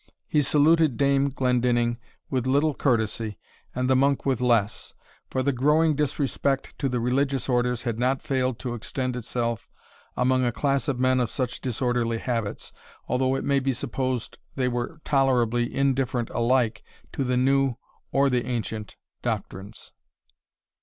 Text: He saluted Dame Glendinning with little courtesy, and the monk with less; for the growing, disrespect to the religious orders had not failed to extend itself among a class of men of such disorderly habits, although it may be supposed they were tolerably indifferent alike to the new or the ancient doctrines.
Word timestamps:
He 0.27 0.41
saluted 0.41 0.97
Dame 0.97 1.29
Glendinning 1.29 1.99
with 2.27 2.47
little 2.47 2.73
courtesy, 2.73 3.37
and 3.75 3.87
the 3.87 3.95
monk 3.95 4.25
with 4.25 4.41
less; 4.41 4.95
for 5.29 5.43
the 5.43 5.51
growing, 5.51 5.95
disrespect 5.95 6.73
to 6.79 6.89
the 6.89 6.99
religious 6.99 7.47
orders 7.47 7.83
had 7.83 7.99
not 7.99 8.19
failed 8.23 8.57
to 8.61 8.73
extend 8.73 9.15
itself 9.15 9.69
among 10.17 10.43
a 10.43 10.51
class 10.51 10.87
of 10.87 10.97
men 10.99 11.19
of 11.19 11.29
such 11.29 11.61
disorderly 11.61 12.17
habits, 12.17 12.73
although 13.07 13.35
it 13.35 13.43
may 13.43 13.59
be 13.59 13.73
supposed 13.73 14.39
they 14.55 14.67
were 14.67 14.99
tolerably 15.05 15.71
indifferent 15.71 16.31
alike 16.31 16.81
to 17.13 17.23
the 17.23 17.37
new 17.37 17.75
or 18.11 18.27
the 18.31 18.47
ancient 18.47 18.95
doctrines. 19.21 19.91